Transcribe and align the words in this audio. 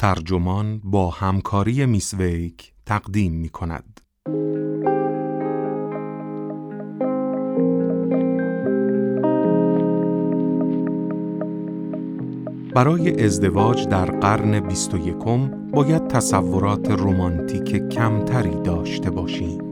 ترجمان 0.00 0.80
با 0.84 1.10
همکاری 1.10 1.86
میسویک 1.86 2.72
تقدیم 2.86 3.32
می 3.32 3.48
کند. 3.48 4.00
برای 12.74 13.24
ازدواج 13.24 13.88
در 13.88 14.10
قرن 14.10 14.60
بیست 14.60 14.94
و 14.94 14.98
یکم 14.98 15.70
باید 15.70 16.08
تصورات 16.08 16.90
رمانتیک 16.90 17.88
کمتری 17.88 18.62
داشته 18.62 19.10
باشیم. 19.10 19.67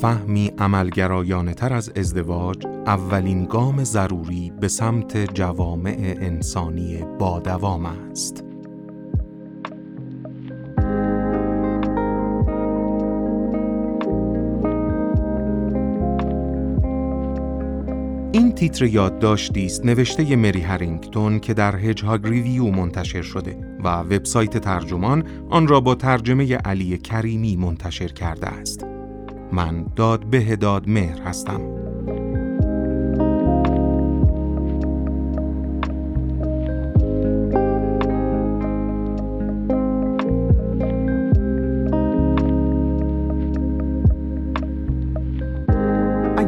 فهمی 0.00 0.52
عملگرایانه 0.58 1.54
تر 1.54 1.72
از 1.72 1.92
ازدواج 1.96 2.66
اولین 2.86 3.44
گام 3.44 3.84
ضروری 3.84 4.52
به 4.60 4.68
سمت 4.68 5.34
جوامع 5.34 5.96
انسانی 6.20 7.04
با 7.18 7.40
دوام 7.40 7.86
است. 7.86 8.44
این 18.32 18.52
تیتر 18.52 18.84
یادداشتی 18.84 19.66
است 19.66 19.84
نوشته 19.84 20.36
مری 20.36 20.60
هرینگتون 20.60 21.40
که 21.40 21.54
در 21.54 21.76
هجهاگ 21.76 22.26
ریویو 22.26 22.66
منتشر 22.70 23.22
شده 23.22 23.56
و 23.84 23.88
وبسایت 23.88 24.58
ترجمان 24.58 25.24
آن 25.50 25.68
را 25.68 25.80
با 25.80 25.94
ترجمه 25.94 26.56
علی 26.56 26.98
کریمی 26.98 27.56
منتشر 27.56 28.08
کرده 28.08 28.46
است. 28.46 28.97
من 29.52 29.86
داد 29.96 30.24
به 30.24 30.56
داد 30.56 30.88
مهر 30.88 31.22
هستم. 31.22 31.60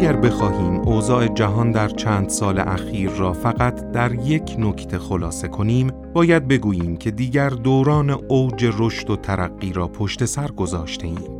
اگر 0.00 0.16
بخواهیم 0.16 0.74
اوضاع 0.80 1.26
جهان 1.28 1.70
در 1.70 1.88
چند 1.88 2.28
سال 2.28 2.58
اخیر 2.58 3.10
را 3.10 3.32
فقط 3.32 3.92
در 3.92 4.14
یک 4.14 4.56
نکته 4.58 4.98
خلاصه 4.98 5.48
کنیم، 5.48 5.90
باید 6.14 6.48
بگوییم 6.48 6.96
که 6.96 7.10
دیگر 7.10 7.48
دوران 7.50 8.10
اوج 8.10 8.66
رشد 8.78 9.10
و 9.10 9.16
ترقی 9.16 9.72
را 9.72 9.88
پشت 9.88 10.24
سر 10.24 10.50
گذاشته 10.50 11.06
ایم. 11.06 11.39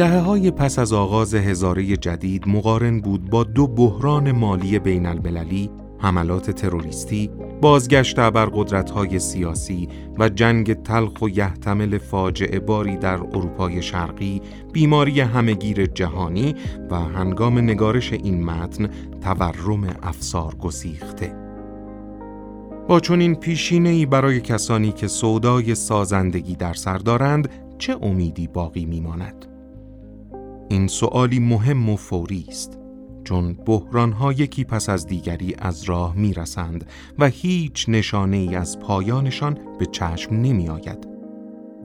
دهه 0.00 0.18
های 0.18 0.50
پس 0.50 0.78
از 0.78 0.92
آغاز 0.92 1.34
هزاره 1.34 1.96
جدید 1.96 2.48
مقارن 2.48 3.00
بود 3.00 3.30
با 3.30 3.44
دو 3.44 3.66
بحران 3.66 4.32
مالی 4.32 4.78
بین 4.78 5.06
المللی، 5.06 5.70
حملات 5.98 6.50
تروریستی، 6.50 7.30
بازگشت 7.60 8.18
های 8.94 9.18
سیاسی 9.18 9.88
و 10.18 10.28
جنگ 10.28 10.82
تلخ 10.82 11.22
و 11.22 11.28
یحتمل 11.28 11.98
فاجعه 11.98 12.60
باری 12.60 12.96
در 12.96 13.14
اروپای 13.14 13.82
شرقی، 13.82 14.42
بیماری 14.72 15.20
همگیر 15.20 15.86
جهانی 15.86 16.54
و 16.90 16.96
هنگام 16.96 17.58
نگارش 17.58 18.12
این 18.12 18.44
متن 18.44 18.88
تورم 19.20 19.96
افسار 20.02 20.54
گسیخته. 20.54 21.36
با 22.88 23.00
چنین 23.00 23.34
پیشینه 23.34 23.88
ای 23.88 24.06
برای 24.06 24.40
کسانی 24.40 24.92
که 24.92 25.08
سودای 25.08 25.74
سازندگی 25.74 26.56
در 26.56 26.74
سر 26.74 26.98
دارند 26.98 27.48
چه 27.78 27.96
امیدی 28.02 28.46
باقی 28.46 28.84
میماند؟ 28.84 29.49
این 30.70 30.86
سوالی 30.86 31.38
مهم 31.38 31.88
و 31.88 31.96
فوری 31.96 32.44
است 32.48 32.78
چون 33.24 33.56
ها 34.12 34.32
یکی 34.32 34.64
پس 34.64 34.88
از 34.88 35.06
دیگری 35.06 35.54
از 35.58 35.82
راه 35.82 36.16
می 36.16 36.34
رسند 36.34 36.90
و 37.18 37.26
هیچ 37.26 37.88
نشانه 37.88 38.36
ای 38.36 38.56
از 38.56 38.78
پایانشان 38.78 39.58
به 39.78 39.86
چشم 39.86 40.34
نمی 40.34 40.68
آید. 40.68 41.08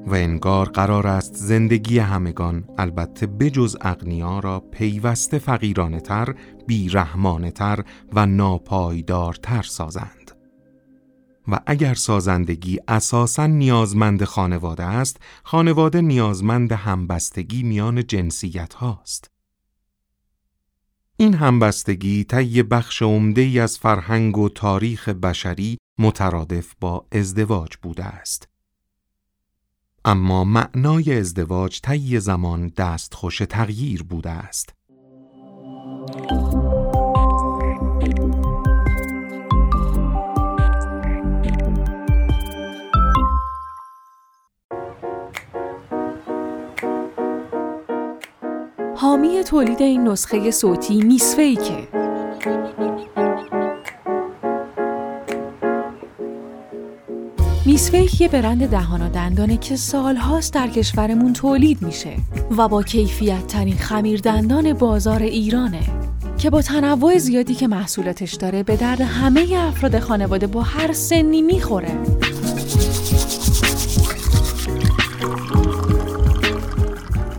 و 0.07 0.13
انگار 0.13 0.69
قرار 0.69 1.07
است 1.07 1.35
زندگی 1.35 1.99
همگان 1.99 2.63
البته 2.77 3.27
بجز 3.27 3.77
اغنیا 3.81 4.39
را 4.39 4.59
پیوسته 4.59 5.39
فقیرانه 5.39 5.99
تر، 5.99 6.35
بیرحمانه 6.67 7.51
تر 7.51 7.83
و 8.13 8.25
ناپایدارتر 8.25 9.61
سازند. 9.61 10.14
و 11.47 11.59
اگر 11.65 11.93
سازندگی 11.93 12.79
اساساً 12.87 13.47
نیازمند 13.47 14.23
خانواده 14.23 14.83
است، 14.83 15.17
خانواده 15.43 16.01
نیازمند 16.01 16.71
همبستگی 16.71 17.63
میان 17.63 18.07
جنسیت 18.07 18.73
هاست. 18.73 19.31
این 21.17 21.33
همبستگی 21.33 22.23
طی 22.23 22.63
بخش 22.63 23.01
عمده 23.01 23.41
ای 23.41 23.59
از 23.59 23.77
فرهنگ 23.77 24.37
و 24.37 24.49
تاریخ 24.49 25.09
بشری 25.09 25.77
مترادف 25.99 26.73
با 26.81 27.05
ازدواج 27.11 27.71
بوده 27.81 28.05
است. 28.05 28.47
اما 30.05 30.43
معنای 30.43 31.19
ازدواج 31.19 31.79
طی 31.81 32.19
زمان 32.19 32.67
دستخوش 32.77 33.37
تغییر 33.37 34.03
بوده 34.03 34.29
است. 34.29 34.73
حامی 49.05 49.43
تولید 49.43 49.81
این 49.81 50.07
نسخه 50.07 50.51
صوتی 50.51 51.01
میسفیکه 51.01 51.87
میسفیک 57.65 58.21
یه 58.21 58.27
برند 58.27 58.69
دهان 58.69 59.01
و 59.01 59.09
دندانه 59.09 59.57
که 59.57 59.75
سالهاست 59.75 60.53
در 60.53 60.67
کشورمون 60.67 61.33
تولید 61.33 61.81
میشه 61.81 62.15
و 62.57 62.67
با 62.67 62.83
کیفیت 62.83 63.47
ترین 63.47 63.77
خمیر 63.77 64.19
دندان 64.19 64.73
بازار 64.73 65.21
ایرانه 65.23 65.83
که 66.37 66.49
با 66.49 66.61
تنوع 66.61 67.17
زیادی 67.17 67.55
که 67.55 67.67
محصولاتش 67.67 68.33
داره 68.33 68.63
به 68.63 68.75
درد 68.75 69.01
همه 69.01 69.47
افراد 69.57 69.99
خانواده 69.99 70.47
با 70.47 70.61
هر 70.61 70.93
سنی 70.93 71.41
می‌خوره. 71.41 72.24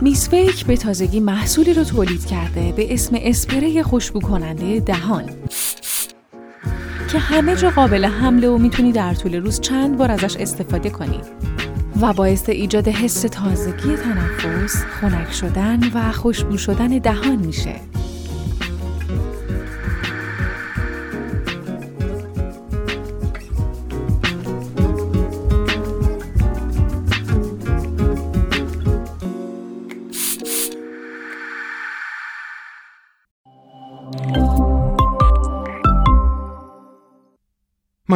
میسفیک 0.07 0.67
به 0.67 0.77
تازگی 0.77 1.21
محصولی 1.21 1.75
رو 1.75 1.85
تولید 1.85 2.27
کرده 2.27 2.73
به 2.73 2.95
اسم 2.95 3.17
اسپری 3.21 3.83
خوشبو 3.83 4.21
کننده 4.21 4.81
دهان 4.81 5.25
که 7.13 7.19
همه 7.19 7.57
جا 7.57 7.71
قابل 7.71 8.05
حمله 8.05 8.49
و 8.49 8.59
می‌تونی 8.59 8.93
در 8.93 9.15
طول 9.15 9.35
روز 9.35 9.61
چند 9.61 9.99
بار 9.99 10.11
ازش 10.11 10.37
استفاده 10.37 10.91
کنی 10.91 11.21
و 12.01 12.13
باعث 12.13 12.49
ایجاد 12.49 12.89
حس 12.89 13.21
تازگی 13.21 13.97
تنفس، 13.97 14.85
خنک 15.01 15.33
شدن 15.33 15.81
و 15.95 16.13
خوشبو 16.13 16.59
شدن 16.59 16.89
دهان 16.89 17.37
میشه. 17.37 17.75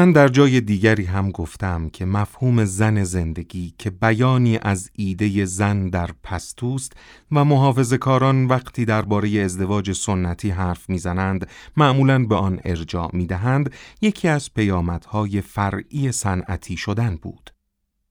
من 0.00 0.12
در 0.12 0.28
جای 0.28 0.60
دیگری 0.60 1.04
هم 1.04 1.30
گفتم 1.30 1.88
که 1.88 2.04
مفهوم 2.04 2.64
زن 2.64 3.04
زندگی 3.04 3.74
که 3.78 3.90
بیانی 3.90 4.58
از 4.62 4.90
ایده 4.92 5.44
زن 5.44 5.88
در 5.88 6.10
پستوست 6.22 6.92
و 7.32 7.44
محافظ 7.44 7.94
کاران 7.94 8.46
وقتی 8.46 8.84
درباره 8.84 9.30
ازدواج 9.30 9.92
سنتی 9.92 10.50
حرف 10.50 10.90
می‌زنند 10.90 11.48
معمولا 11.76 12.24
به 12.24 12.34
آن 12.34 12.60
ارجاع 12.64 13.10
می‌دهند 13.12 13.72
یکی 14.00 14.28
از 14.28 14.54
پیامدهای 14.54 15.40
فرعی 15.40 16.12
صنعتی 16.12 16.76
شدن 16.76 17.16
بود. 17.22 17.50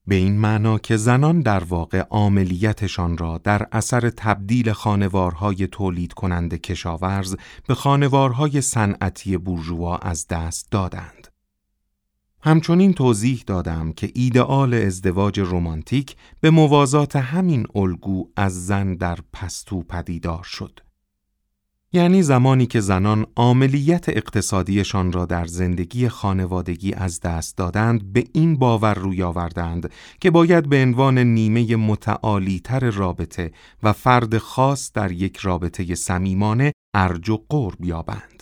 به 0.07 0.15
این 0.15 0.37
معنا 0.37 0.79
که 0.79 0.97
زنان 0.97 1.41
در 1.41 1.63
واقع 1.63 1.99
عاملیتشان 1.99 3.17
را 3.17 3.37
در 3.37 3.67
اثر 3.71 4.09
تبدیل 4.09 4.71
خانوارهای 4.71 5.67
تولید 5.67 6.13
کننده 6.13 6.57
کشاورز 6.57 7.35
به 7.67 7.75
خانوارهای 7.75 8.61
صنعتی 8.61 9.37
بورژوا 9.37 9.97
از 9.97 10.27
دست 10.27 10.71
دادند. 10.71 11.18
همچنین 12.41 12.93
توضیح 12.93 13.43
دادم 13.47 13.91
که 13.91 14.11
ایدئال 14.15 14.73
ازدواج 14.73 15.39
رمانتیک 15.39 16.15
به 16.41 16.49
موازات 16.49 17.15
همین 17.15 17.65
الگو 17.75 18.29
از 18.35 18.65
زن 18.65 18.95
در 18.95 19.19
پستو 19.33 19.83
پدیدار 19.83 20.43
شد. 20.43 20.79
یعنی 21.93 22.23
زمانی 22.23 22.65
که 22.65 22.79
زنان 22.79 23.25
عملیت 23.37 24.09
اقتصادیشان 24.09 25.11
را 25.11 25.25
در 25.25 25.45
زندگی 25.45 26.09
خانوادگی 26.09 26.93
از 26.93 27.19
دست 27.19 27.57
دادند 27.57 28.13
به 28.13 28.23
این 28.33 28.57
باور 28.57 28.93
روی 28.93 29.23
آوردند 29.23 29.91
که 30.21 30.31
باید 30.31 30.69
به 30.69 30.81
عنوان 30.81 31.17
نیمه 31.17 31.75
متعالیتر 31.75 32.89
رابطه 32.89 33.51
و 33.83 33.93
فرد 33.93 34.37
خاص 34.37 34.91
در 34.93 35.11
یک 35.11 35.37
رابطه 35.37 35.95
صمیمانه 35.95 36.71
ارج 36.93 37.29
و 37.29 37.45
قرب 37.49 37.85
یابند. 37.85 38.38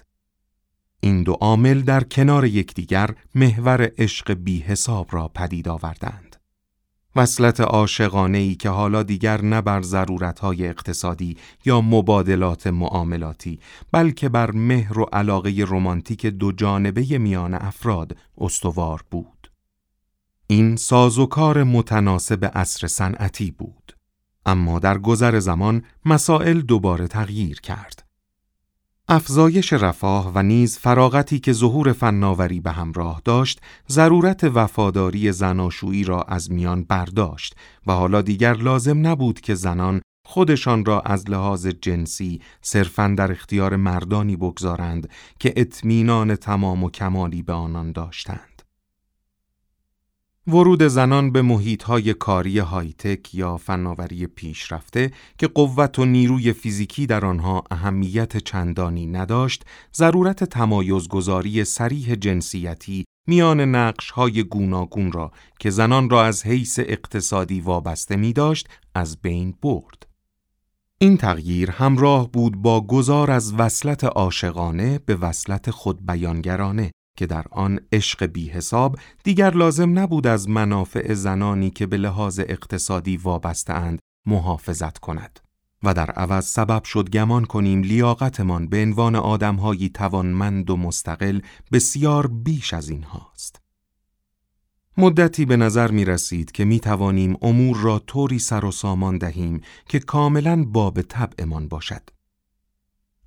این 1.07 1.23
دو 1.23 1.33
عامل 1.33 1.81
در 1.81 2.03
کنار 2.03 2.45
یکدیگر 2.45 3.09
محور 3.35 3.91
عشق 3.97 4.33
بی 4.33 4.59
حساب 4.59 5.07
را 5.11 5.27
پدید 5.27 5.69
آوردند. 5.69 6.35
وصلت 7.15 7.61
عاشقانه 7.61 8.37
ای 8.37 8.55
که 8.55 8.69
حالا 8.69 9.03
دیگر 9.03 9.41
نه 9.41 9.61
بر 9.61 9.81
ضرورتهای 9.81 10.67
اقتصادی 10.67 11.37
یا 11.65 11.81
مبادلات 11.81 12.67
معاملاتی 12.67 13.59
بلکه 13.91 14.29
بر 14.29 14.51
مهر 14.51 14.99
و 14.99 15.03
علاقه 15.03 15.65
رمانتیک 15.67 16.25
دو 16.25 16.51
جانبه 16.51 17.17
میان 17.17 17.53
افراد 17.53 18.17
استوار 18.37 19.03
بود. 19.11 19.51
این 20.47 20.75
سازوکار 20.75 21.63
متناسب 21.63 22.51
عصر 22.55 22.87
صنعتی 22.87 23.51
بود. 23.51 23.97
اما 24.45 24.79
در 24.79 24.97
گذر 24.97 25.39
زمان 25.39 25.83
مسائل 26.05 26.61
دوباره 26.61 27.07
تغییر 27.07 27.61
کرد. 27.61 28.06
افزایش 29.09 29.73
رفاه 29.73 30.31
و 30.35 30.43
نیز 30.43 30.77
فراغتی 30.77 31.39
که 31.39 31.53
ظهور 31.53 31.93
فناوری 31.93 32.59
به 32.59 32.71
همراه 32.71 33.21
داشت 33.25 33.61
ضرورت 33.89 34.43
وفاداری 34.43 35.31
زناشویی 35.31 36.03
را 36.03 36.21
از 36.21 36.51
میان 36.51 36.83
برداشت 36.83 37.55
و 37.87 37.91
حالا 37.91 38.21
دیگر 38.21 38.53
لازم 38.53 39.07
نبود 39.07 39.39
که 39.39 39.55
زنان 39.55 40.01
خودشان 40.25 40.85
را 40.85 41.01
از 41.01 41.29
لحاظ 41.29 41.67
جنسی 41.67 42.41
صرفاً 42.61 43.13
در 43.17 43.31
اختیار 43.31 43.75
مردانی 43.75 44.35
بگذارند 44.35 45.09
که 45.39 45.53
اطمینان 45.55 46.35
تمام 46.35 46.83
و 46.83 46.89
کمالی 46.89 47.41
به 47.43 47.53
آنان 47.53 47.91
داشتند. 47.91 48.56
ورود 50.47 50.83
زنان 50.83 51.31
به 51.31 51.41
محیطهای 51.41 52.13
کاری 52.13 52.59
هایتک 52.59 53.35
یا 53.35 53.57
فناوری 53.57 54.27
پیشرفته 54.27 55.11
که 55.37 55.47
قوت 55.47 55.99
و 55.99 56.05
نیروی 56.05 56.53
فیزیکی 56.53 57.05
در 57.05 57.25
آنها 57.25 57.63
اهمیت 57.71 58.37
چندانی 58.37 59.07
نداشت، 59.07 59.65
ضرورت 59.93 60.43
تمایزگذاری 60.43 61.63
سریح 61.63 62.15
جنسیتی 62.15 63.05
میان 63.27 63.61
نقشهای 63.61 64.43
گوناگون 64.43 65.11
را 65.11 65.31
که 65.59 65.69
زنان 65.69 66.09
را 66.09 66.25
از 66.25 66.45
حیث 66.45 66.79
اقتصادی 66.79 67.61
وابسته 67.61 68.15
می 68.15 68.33
داشت 68.33 68.69
از 68.95 69.21
بین 69.21 69.53
برد. 69.61 70.07
این 70.99 71.17
تغییر 71.17 71.71
همراه 71.71 72.31
بود 72.31 72.55
با 72.55 72.81
گذار 72.81 73.31
از 73.31 73.53
وصلت 73.53 74.03
عاشقانه 74.03 74.99
به 75.05 75.15
وصلت 75.15 75.71
خودبیانگرانه 75.71 76.91
که 77.17 77.25
در 77.25 77.45
آن 77.51 77.79
عشق 77.91 78.25
بی 78.25 78.49
حساب 78.49 78.99
دیگر 79.23 79.51
لازم 79.51 79.99
نبود 79.99 80.27
از 80.27 80.49
منافع 80.49 81.13
زنانی 81.13 81.69
که 81.69 81.85
به 81.85 81.97
لحاظ 81.97 82.39
اقتصادی 82.39 83.17
وابسته 83.17 83.73
اند 83.73 83.99
محافظت 84.25 84.97
کند 84.97 85.39
و 85.83 85.93
در 85.93 86.11
عوض 86.11 86.45
سبب 86.45 86.83
شد 86.83 87.09
گمان 87.09 87.45
کنیم 87.45 87.81
لیاقتمان 87.81 88.67
به 88.67 88.81
عنوان 88.81 89.15
آدمهایی 89.15 89.89
توانمند 89.89 90.69
و 90.69 90.77
مستقل 90.77 91.39
بسیار 91.71 92.27
بیش 92.27 92.73
از 92.73 92.89
این 92.89 93.03
هاست. 93.03 93.61
مدتی 94.97 95.45
به 95.45 95.57
نظر 95.57 95.91
می 95.91 96.05
رسید 96.05 96.51
که 96.51 96.65
می 96.65 96.79
توانیم 96.79 97.37
امور 97.41 97.77
را 97.77 97.99
طوری 97.99 98.39
سر 98.39 98.65
و 98.65 98.71
سامان 98.71 99.17
دهیم 99.17 99.61
که 99.89 99.99
کاملا 99.99 100.63
باب 100.63 101.01
طبعمان 101.01 101.67
باشد. 101.67 102.09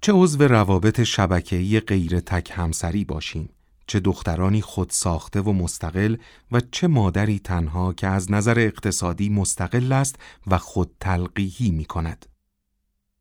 چه 0.00 0.12
عضو 0.12 0.42
روابط 0.42 1.02
شبکه‌ای 1.02 1.80
غیر 1.80 2.20
تک 2.20 2.52
همسری 2.54 3.04
باشیم 3.04 3.48
چه 3.90 4.00
دخترانی 4.00 4.60
خود 4.60 4.90
ساخته 4.90 5.40
و 5.40 5.52
مستقل 5.52 6.16
و 6.52 6.60
چه 6.60 6.86
مادری 6.86 7.38
تنها 7.38 7.92
که 7.92 8.06
از 8.06 8.30
نظر 8.30 8.58
اقتصادی 8.58 9.28
مستقل 9.28 9.92
است 9.92 10.16
و 10.46 10.58
خود 10.58 10.90
تلقیحی 11.00 11.70
می 11.70 11.84
کند. 11.84 12.26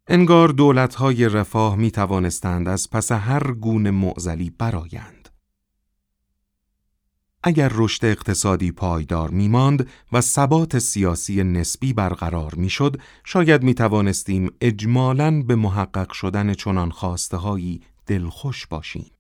انگار 0.08 0.50
دولتهای 0.50 1.30
رفاه 1.30 1.76
می 1.76 1.92
توانستند 1.92 2.68
از 2.68 2.90
پس 2.90 3.12
هر 3.12 3.52
گونه 3.52 3.92
معزلی 3.92 4.50
برایند. 4.50 5.30
اگر 7.44 7.72
رشد 7.74 8.06
اقتصادی 8.06 8.72
پایدار 8.72 9.30
می 9.30 9.48
ماند 9.48 9.90
و 10.12 10.22
ثبات 10.22 10.80
سیاسی 10.80 11.44
نسبی 11.44 11.94
برقرار 11.94 12.56
می 12.56 12.70
شد، 12.70 13.02
شاید 13.24 13.64
می 13.64 13.74
توانستیم 13.74 14.50
اجمالاً 14.62 15.42
به 15.42 15.56
محقق 15.56 16.12
شدن 16.12 16.54
چنان 16.54 16.92
خواسته 16.92 17.38
هایی 17.38 17.82
دلخوش 18.06 18.68
باشیم. 18.68 19.12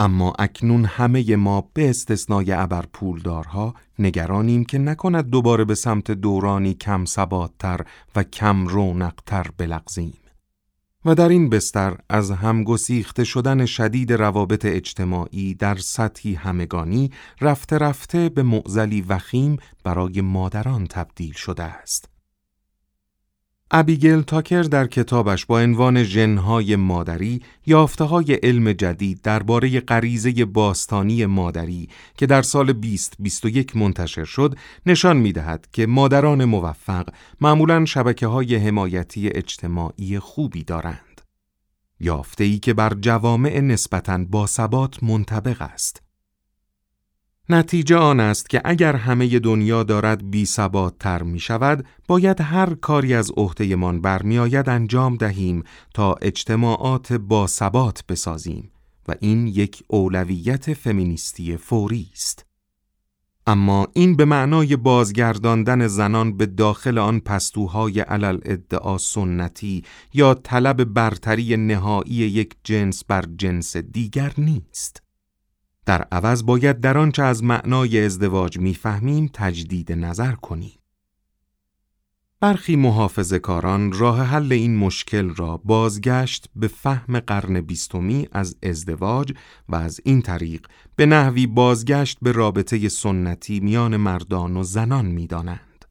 اما 0.00 0.32
اکنون 0.38 0.84
همه 0.84 1.36
ما 1.36 1.70
به 1.74 1.90
استثنای 1.90 2.52
ابر 2.52 2.84
پولدارها 2.92 3.74
نگرانیم 3.98 4.64
که 4.64 4.78
نکند 4.78 5.30
دوباره 5.30 5.64
به 5.64 5.74
سمت 5.74 6.10
دورانی 6.10 6.74
کم 6.74 7.04
ثباتتر 7.04 7.80
و 8.16 8.22
کم 8.22 8.66
رونقتر 8.66 9.46
بلغزیم. 9.58 10.18
و 11.04 11.14
در 11.14 11.28
این 11.28 11.50
بستر 11.50 11.96
از 12.10 12.30
همگسیخته 12.30 13.24
شدن 13.24 13.66
شدید 13.66 14.12
روابط 14.12 14.64
اجتماعی 14.64 15.54
در 15.54 15.74
سطحی 15.74 16.34
همگانی 16.34 17.10
رفته 17.40 17.78
رفته 17.78 18.28
به 18.28 18.42
معزلی 18.42 19.00
وخیم 19.02 19.56
برای 19.84 20.20
مادران 20.20 20.86
تبدیل 20.86 21.32
شده 21.32 21.62
است. 21.62 22.15
ابیگل 23.70 24.22
تاکر 24.22 24.62
در 24.62 24.86
کتابش 24.86 25.46
با 25.46 25.60
عنوان 25.60 26.02
ژنهای 26.02 26.76
مادری 26.76 27.42
یافته 27.66 28.04
های 28.04 28.34
علم 28.34 28.72
جدید 28.72 29.20
درباره 29.22 29.80
غریزه 29.80 30.44
باستانی 30.44 31.26
مادری 31.26 31.88
که 32.18 32.26
در 32.26 32.42
سال 32.42 32.72
2021 32.72 33.76
منتشر 33.76 34.24
شد 34.24 34.58
نشان 34.86 35.16
می 35.16 35.32
دهد 35.32 35.68
که 35.72 35.86
مادران 35.86 36.44
موفق 36.44 37.08
معمولا 37.40 37.84
شبکه 37.84 38.26
های 38.26 38.56
حمایتی 38.56 39.28
اجتماعی 39.28 40.18
خوبی 40.18 40.64
دارند. 40.64 41.20
یافته 42.00 42.44
ای 42.44 42.58
که 42.58 42.74
بر 42.74 42.94
جوامع 43.00 43.60
نسبتاً 43.60 44.24
با 44.30 44.46
ثبات 44.46 45.02
منطبق 45.02 45.62
است. 45.62 46.05
نتیجه 47.48 47.96
آن 47.96 48.20
است 48.20 48.50
که 48.50 48.62
اگر 48.64 48.96
همه 48.96 49.38
دنیا 49.38 49.82
دارد 49.82 50.30
بی 50.30 50.46
تر 50.98 51.22
می 51.22 51.40
شود، 51.40 51.86
باید 52.08 52.40
هر 52.40 52.74
کاری 52.74 53.14
از 53.14 53.30
عهدهمان 53.36 54.00
برمیآید 54.00 54.68
انجام 54.68 55.16
دهیم 55.16 55.62
تا 55.94 56.14
اجتماعات 56.22 57.12
با 57.12 57.46
ثبات 57.46 58.04
بسازیم 58.08 58.70
و 59.08 59.14
این 59.20 59.46
یک 59.46 59.82
اولویت 59.88 60.74
فمینیستی 60.74 61.56
فوری 61.56 62.08
است. 62.12 62.46
اما 63.46 63.88
این 63.92 64.16
به 64.16 64.24
معنای 64.24 64.76
بازگرداندن 64.76 65.86
زنان 65.86 66.36
به 66.36 66.46
داخل 66.46 66.98
آن 66.98 67.20
پستوهای 67.20 68.00
علل 68.00 68.38
ادعا 68.44 68.98
سنتی 68.98 69.84
یا 70.14 70.34
طلب 70.34 70.84
برتری 70.84 71.56
نهایی 71.56 72.14
یک 72.14 72.54
جنس 72.64 73.04
بر 73.04 73.24
جنس 73.36 73.76
دیگر 73.76 74.32
نیست. 74.38 75.05
در 75.86 76.02
عوض 76.12 76.44
باید 76.44 76.80
در 76.80 76.98
آنچه 76.98 77.22
از 77.22 77.44
معنای 77.44 78.04
ازدواج 78.04 78.58
می‌فهمیم 78.58 79.30
تجدید 79.32 79.92
نظر 79.92 80.32
کنیم. 80.32 80.78
برخی 82.40 82.76
محافظ 82.76 83.32
کاران 83.32 83.92
راه 83.92 84.22
حل 84.22 84.52
این 84.52 84.76
مشکل 84.76 85.34
را 85.34 85.56
بازگشت 85.56 86.46
به 86.56 86.68
فهم 86.68 87.20
قرن 87.20 87.60
بیستمی 87.60 88.28
از 88.32 88.56
ازدواج 88.62 89.32
و 89.68 89.76
از 89.76 90.00
این 90.04 90.22
طریق 90.22 90.66
به 90.96 91.06
نحوی 91.06 91.46
بازگشت 91.46 92.18
به 92.22 92.32
رابطه 92.32 92.88
سنتی 92.88 93.60
میان 93.60 93.96
مردان 93.96 94.56
و 94.56 94.62
زنان 94.62 95.06
می‌دانند. 95.06 95.84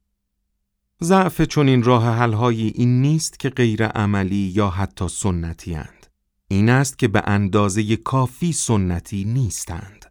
ضعف 1.04 1.42
چون 1.42 1.68
این 1.68 1.84
راه 1.84 2.18
حلهایی 2.18 2.72
این 2.76 3.02
نیست 3.02 3.40
که 3.40 3.50
غیر 3.50 3.88
عملی 3.88 4.52
یا 4.56 4.70
حتی 4.70 5.08
سنتی 5.08 5.74
هند. 5.74 5.95
این 6.48 6.70
است 6.70 7.00
که 7.00 7.08
به 7.08 7.24
اندازه 7.26 7.96
کافی 7.96 8.54
سنتی 8.54 9.24
نیستند. 9.26 10.06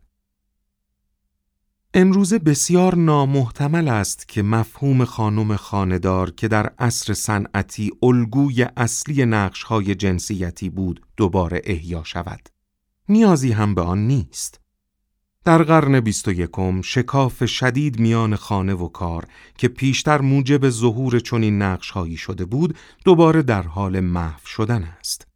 امروزه 1.97 2.39
بسیار 2.39 2.95
نامحتمل 2.97 3.89
است 3.89 4.29
که 4.29 4.43
مفهوم 4.43 5.05
خانم 5.05 5.57
خاندار 5.57 6.31
که 6.31 6.49
در 6.49 6.67
عصر 6.79 7.15
صنعتی 7.15 7.91
الگوی 8.03 8.67
اصلی 8.77 9.25
نقشهای 9.25 9.95
جنسیتی 9.95 10.71
بود 10.71 11.07
دوباره 11.17 11.61
احیا 11.65 12.03
شود. 12.05 12.49
نیازی 13.09 13.53
هم 13.53 13.75
به 13.75 13.83
آن 13.83 14.07
نیست. 14.07 14.61
در 15.45 15.63
قرن 15.63 16.01
بیست 16.01 16.29
و 16.29 16.33
یکم 16.33 16.83
شکاف 16.83 17.45
شدید 17.45 18.01
میان 18.01 18.37
خانه 18.37 18.75
و 18.75 18.89
کار 18.89 19.27
که 19.59 19.69
پیشتر 19.69 20.21
موجب 20.21 20.69
ظهور 20.71 21.21
چنین 21.21 21.63
نقشهایی 21.63 22.17
شده 22.17 22.45
بود 22.45 22.79
دوباره 23.05 23.43
در 23.43 23.63
حال 23.63 24.01
محو 24.01 24.47
شدن 24.47 24.83
است. 24.83 25.34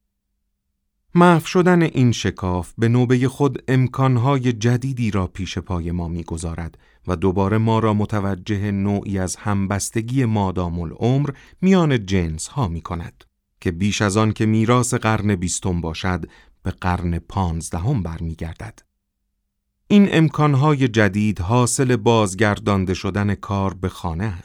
محو 1.14 1.46
شدن 1.46 1.82
این 1.82 2.12
شکاف 2.12 2.72
به 2.78 2.88
نوبه 2.88 3.28
خود 3.28 3.62
امکانهای 3.68 4.52
جدیدی 4.52 5.10
را 5.10 5.26
پیش 5.26 5.58
پای 5.58 5.92
ما 5.92 6.08
می‌گذارد 6.08 6.78
و 7.06 7.16
دوباره 7.16 7.58
ما 7.58 7.78
را 7.78 7.94
متوجه 7.94 8.70
نوعی 8.70 9.18
از 9.18 9.36
همبستگی 9.36 10.24
مادام 10.24 10.80
العمر 10.80 11.30
میان 11.60 12.06
جنس 12.06 12.48
ها 12.48 12.68
می 12.68 12.80
کند. 12.80 13.24
که 13.60 13.70
بیش 13.70 14.02
از 14.02 14.16
آن 14.16 14.32
که 14.32 14.46
میراث 14.46 14.94
قرن 14.94 15.36
بیستم 15.36 15.80
باشد 15.80 16.24
به 16.62 16.70
قرن 16.70 17.18
پانزدهم 17.18 18.02
برمیگردد. 18.02 18.78
این 19.88 20.08
امکانهای 20.12 20.88
جدید 20.88 21.40
حاصل 21.40 21.96
بازگردانده 21.96 22.94
شدن 22.94 23.34
کار 23.34 23.74
به 23.74 23.88
خانه 23.88 24.38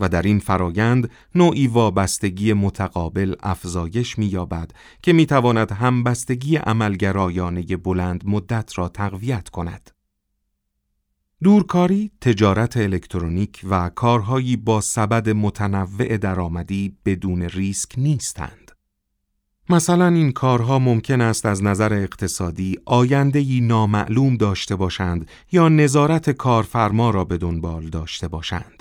و 0.00 0.08
در 0.08 0.22
این 0.22 0.38
فرایند 0.38 1.10
نوعی 1.34 1.66
وابستگی 1.66 2.52
متقابل 2.52 3.34
افزایش 3.42 4.18
می‌یابد 4.18 4.70
که 5.02 5.12
می‌تواند 5.12 5.72
همبستگی 5.72 6.56
عملگرایانه 6.56 7.62
بلند 7.62 8.24
مدت 8.26 8.78
را 8.78 8.88
تقویت 8.88 9.48
کند. 9.48 9.90
دورکاری، 11.42 12.10
تجارت 12.20 12.76
الکترونیک 12.76 13.60
و 13.70 13.88
کارهایی 13.88 14.56
با 14.56 14.80
سبد 14.80 15.28
متنوع 15.28 16.16
درآمدی 16.16 16.96
بدون 17.04 17.42
ریسک 17.42 17.92
نیستند. 17.98 18.72
مثلا 19.68 20.08
این 20.08 20.32
کارها 20.32 20.78
ممکن 20.78 21.20
است 21.20 21.46
از 21.46 21.62
نظر 21.62 21.92
اقتصادی 21.92 22.78
آیندهی 22.84 23.60
نامعلوم 23.60 24.36
داشته 24.36 24.76
باشند 24.76 25.28
یا 25.52 25.68
نظارت 25.68 26.30
کارفرما 26.30 27.10
را 27.10 27.24
به 27.24 27.38
دنبال 27.38 27.88
داشته 27.88 28.28
باشند. 28.28 28.75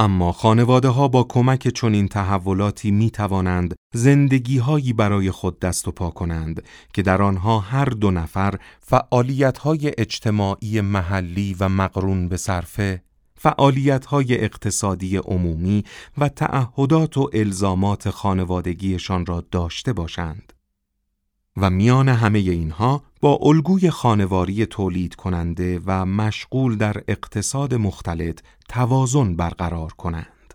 اما 0.00 0.32
خانواده 0.32 0.88
ها 0.88 1.08
با 1.08 1.24
کمک 1.24 1.68
چنین 1.68 2.08
تحولاتی 2.08 2.90
می 2.90 3.10
توانند 3.10 3.74
زندگی 3.94 4.58
هایی 4.58 4.92
برای 4.92 5.30
خود 5.30 5.60
دست 5.60 5.88
و 5.88 5.92
پا 5.92 6.10
کنند 6.10 6.62
که 6.92 7.02
در 7.02 7.22
آنها 7.22 7.58
هر 7.58 7.84
دو 7.84 8.10
نفر 8.10 8.58
فعالیت 8.80 9.58
های 9.58 9.92
اجتماعی 9.98 10.80
محلی 10.80 11.56
و 11.60 11.68
مقرون 11.68 12.28
به 12.28 12.36
صرفه 12.36 13.02
فعالیت 13.36 14.06
های 14.06 14.44
اقتصادی 14.44 15.16
عمومی 15.16 15.84
و 16.18 16.28
تعهدات 16.28 17.16
و 17.16 17.30
الزامات 17.32 18.10
خانوادگیشان 18.10 19.26
را 19.26 19.44
داشته 19.50 19.92
باشند. 19.92 20.52
و 21.56 21.70
میان 21.70 22.08
همه 22.08 22.38
اینها 22.38 23.02
با 23.20 23.38
الگوی 23.42 23.90
خانواری 23.90 24.66
تولید 24.66 25.14
کننده 25.14 25.80
و 25.86 26.04
مشغول 26.06 26.76
در 26.76 27.02
اقتصاد 27.08 27.74
مختلط 27.74 28.40
توازن 28.68 29.36
برقرار 29.36 29.92
کنند. 29.92 30.54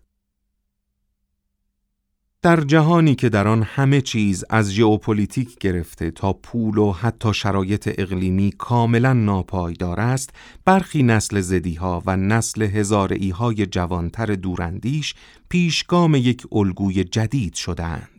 در 2.44 2.62
جهانی 2.62 3.16
که 3.16 3.30
در 3.30 3.48
آن 3.48 3.64
همه 3.64 4.02
چیز 4.02 4.44
از 4.50 4.72
ژئوپلیتیک 4.72 5.60
گرفته 5.60 6.12
تا 6.12 6.34
پول 6.34 6.78
و 6.78 6.92
حتی 6.92 7.34
شرایط 7.34 7.90
اقلیمی 7.98 8.52
کاملا 8.58 9.14
ناپایدار 9.14 10.00
است، 10.00 10.30
برخی 10.66 11.04
نسل 11.04 11.42
زدیها 11.42 12.04
و 12.06 12.18
نسل 12.18 12.62
هزارعی 12.62 13.30
های 13.30 13.66
جوانتر 13.66 14.26
دوراندیش 14.26 15.16
پیشگام 15.50 16.16
یک 16.16 16.48
الگوی 16.52 17.04
جدید 17.04 17.54
شدهاند. 17.54 18.13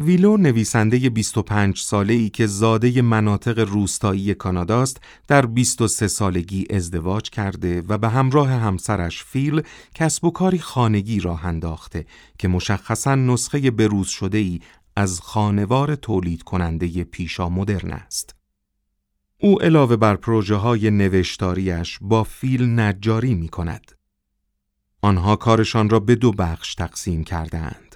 ویلو 0.00 0.36
نویسنده 0.36 1.10
25 1.10 1.78
ساله 1.78 2.14
ای 2.14 2.28
که 2.28 2.46
زاده 2.46 3.02
مناطق 3.02 3.58
روستایی 3.58 4.34
کاناداست 4.34 5.00
در 5.28 5.46
23 5.46 6.08
سالگی 6.08 6.66
ازدواج 6.70 7.30
کرده 7.30 7.82
و 7.88 7.98
به 7.98 8.08
همراه 8.08 8.50
همسرش 8.50 9.24
فیل 9.24 9.62
کسب 9.94 10.24
و 10.24 10.30
کاری 10.30 10.58
خانگی 10.58 11.20
راه 11.20 11.46
انداخته 11.46 12.06
که 12.38 12.48
مشخصا 12.48 13.14
نسخه 13.14 13.70
بروز 13.70 14.08
شده 14.08 14.38
ای 14.38 14.60
از 14.96 15.20
خانوار 15.20 15.94
تولید 15.94 16.42
کننده 16.42 17.04
پیشا 17.04 17.48
مدرن 17.48 17.90
است. 17.90 18.34
او 19.40 19.62
علاوه 19.62 19.96
بر 19.96 20.16
پروژه 20.16 20.54
های 20.54 20.90
نوشتاریش 20.90 21.98
با 22.00 22.24
فیل 22.24 22.80
نجاری 22.80 23.34
می 23.34 23.48
کند. 23.48 23.92
آنها 25.02 25.36
کارشان 25.36 25.88
را 25.88 26.00
به 26.00 26.14
دو 26.14 26.32
بخش 26.32 26.74
تقسیم 26.74 27.24
کردند. 27.24 27.87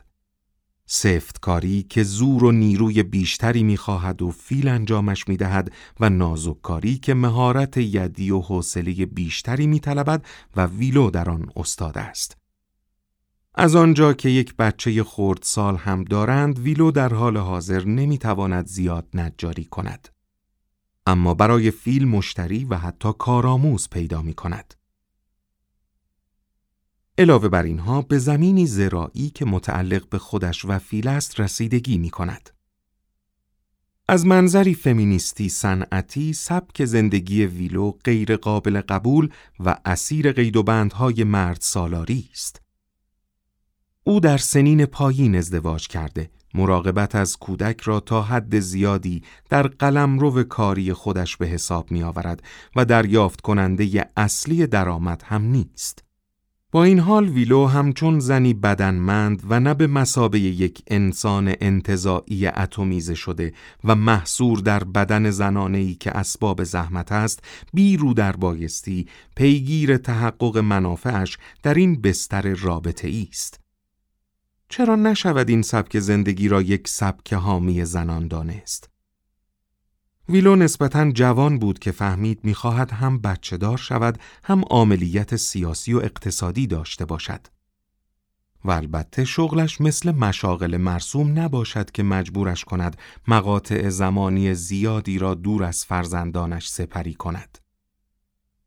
سفتکاری 0.86 1.82
که 1.82 2.02
زور 2.02 2.44
و 2.44 2.52
نیروی 2.52 3.02
بیشتری 3.02 3.62
می‌خواهد 3.62 4.22
و 4.22 4.30
فیل 4.30 4.68
انجامش 4.68 5.28
می‌دهد 5.28 5.72
و 6.00 6.10
نازککاری 6.10 6.98
که 6.98 7.14
مهارت 7.14 7.76
یدی 7.76 8.30
و 8.30 8.40
حوصله 8.40 9.06
بیشتری 9.06 9.66
میطلبد 9.66 10.26
و 10.56 10.66
ویلو 10.66 11.10
در 11.10 11.30
آن 11.30 11.50
استاد 11.56 11.98
است. 11.98 12.36
از 13.54 13.76
آنجا 13.76 14.12
که 14.12 14.28
یک 14.28 14.56
بچه 14.56 15.04
خورد 15.04 15.42
سال 15.42 15.76
هم 15.76 16.04
دارند 16.04 16.58
ویلو 16.58 16.90
در 16.90 17.14
حال 17.14 17.36
حاضر 17.36 17.84
نمی‌تواند 17.84 18.66
زیاد 18.66 19.06
نجاری 19.14 19.64
کند. 19.64 20.08
اما 21.06 21.34
برای 21.34 21.70
فیل 21.70 22.08
مشتری 22.08 22.64
و 22.64 22.76
حتی 22.76 23.08
کارآموز 23.18 23.88
پیدا 23.88 24.22
می 24.22 24.34
کند. 24.34 24.74
علاوه 27.18 27.48
بر 27.48 27.62
اینها 27.62 28.02
به 28.02 28.18
زمینی 28.18 28.66
زراعی 28.66 29.30
که 29.30 29.44
متعلق 29.44 30.08
به 30.08 30.18
خودش 30.18 30.64
و 30.64 30.78
فیل 30.78 31.08
است 31.08 31.40
رسیدگی 31.40 31.98
می 31.98 32.10
کند. 32.10 32.50
از 34.08 34.26
منظری 34.26 34.74
فمینیستی 34.74 35.48
صنعتی 35.48 36.32
سبک 36.32 36.84
زندگی 36.84 37.46
ویلو 37.46 37.90
غیر 37.90 38.36
قابل 38.36 38.80
قبول 38.80 39.28
و 39.60 39.76
اسیر 39.84 40.32
قید 40.32 40.56
و 40.56 40.62
بندهای 40.62 41.24
مرد 41.24 41.58
سالاری 41.60 42.28
است. 42.32 42.62
او 44.04 44.20
در 44.20 44.38
سنین 44.38 44.86
پایین 44.86 45.36
ازدواج 45.36 45.88
کرده، 45.88 46.30
مراقبت 46.54 47.14
از 47.14 47.36
کودک 47.36 47.80
را 47.80 48.00
تا 48.00 48.22
حد 48.22 48.58
زیادی 48.58 49.22
در 49.50 49.66
قلمرو 49.66 50.42
کاری 50.42 50.92
خودش 50.92 51.36
به 51.36 51.46
حساب 51.46 51.90
می 51.90 52.02
آورد 52.02 52.42
و 52.76 52.84
دریافت 52.84 53.40
کننده 53.40 54.10
اصلی 54.16 54.66
درآمد 54.66 55.22
هم 55.26 55.42
نیست. 55.42 56.04
با 56.74 56.84
این 56.84 56.98
حال 56.98 57.28
ویلو 57.28 57.66
همچون 57.66 58.20
زنی 58.20 58.54
بدنمند 58.54 59.42
و 59.48 59.60
نه 59.60 59.74
به 59.74 59.86
مسابه 59.86 60.40
یک 60.40 60.82
انسان 60.86 61.54
انتظاعی 61.60 62.46
اتمیزه 62.46 63.14
شده 63.14 63.52
و 63.84 63.94
محصور 63.94 64.58
در 64.58 64.84
بدن 64.84 65.30
زنانهی 65.30 65.94
که 65.94 66.10
اسباب 66.10 66.64
زحمت 66.64 67.12
است 67.12 67.40
بی 67.72 67.96
رو 67.96 68.14
در 68.14 68.32
بایستی 68.32 69.08
پیگیر 69.36 69.96
تحقق 69.96 70.58
منافعش 70.58 71.38
در 71.62 71.74
این 71.74 72.00
بستر 72.00 72.54
رابطه 72.54 73.26
است. 73.30 73.60
چرا 74.68 74.96
نشود 74.96 75.48
این 75.48 75.62
سبک 75.62 75.98
زندگی 75.98 76.48
را 76.48 76.62
یک 76.62 76.88
سبک 76.88 77.32
حامی 77.32 77.84
زنان 77.84 78.28
دانست؟ 78.28 78.91
ویلو 80.28 80.56
نسبتا 80.56 81.10
جوان 81.10 81.58
بود 81.58 81.78
که 81.78 81.92
فهمید 81.92 82.40
می‌خواهد 82.44 82.90
هم 82.90 83.18
بچه 83.18 83.56
دار 83.56 83.78
شود 83.78 84.18
هم 84.44 84.62
عملیت 84.70 85.36
سیاسی 85.36 85.94
و 85.94 85.98
اقتصادی 85.98 86.66
داشته 86.66 87.04
باشد. 87.04 87.40
و 88.64 88.70
البته 88.70 89.24
شغلش 89.24 89.80
مثل 89.80 90.10
مشاغل 90.10 90.76
مرسوم 90.76 91.38
نباشد 91.38 91.90
که 91.90 92.02
مجبورش 92.02 92.64
کند 92.64 92.96
مقاطع 93.28 93.88
زمانی 93.88 94.54
زیادی 94.54 95.18
را 95.18 95.34
دور 95.34 95.64
از 95.64 95.84
فرزندانش 95.84 96.68
سپری 96.68 97.14
کند. 97.14 97.58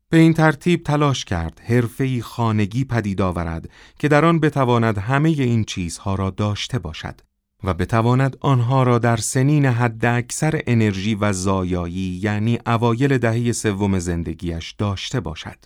به 0.08 0.16
این 0.16 0.34
ترتیب 0.34 0.82
تلاش 0.82 1.24
کرد 1.24 1.60
حرفه‌ای 1.64 2.22
خانگی 2.22 2.84
پدید 2.84 3.20
آورد 3.20 3.70
که 3.98 4.08
در 4.08 4.24
آن 4.24 4.40
بتواند 4.40 4.98
همه 4.98 5.28
این 5.28 5.64
چیزها 5.64 6.14
را 6.14 6.30
داشته 6.30 6.78
باشد 6.78 7.20
و 7.64 7.74
بتواند 7.74 8.36
آنها 8.40 8.82
را 8.82 8.98
در 8.98 9.16
سنین 9.16 9.66
حد 9.66 10.04
اکثر 10.04 10.62
انرژی 10.66 11.14
و 11.14 11.32
زایایی 11.32 12.20
یعنی 12.22 12.58
اوایل 12.66 13.18
دهه 13.18 13.52
سوم 13.52 13.98
زندگیش 13.98 14.72
داشته 14.72 15.20
باشد. 15.20 15.64